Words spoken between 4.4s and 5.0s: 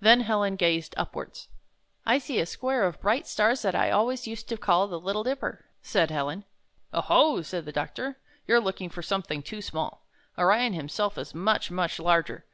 to call the